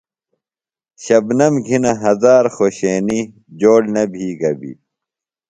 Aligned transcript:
شبنمؔ 1.03 1.55
گھِنہ 1.67 1.91
ہزار 2.03 2.43
خوشینیۡ 2.55 3.25
جوڑ 3.59 3.81
نہ 3.93 4.03
بھی 4.11 4.25
گبیۡ۔ 4.39 4.79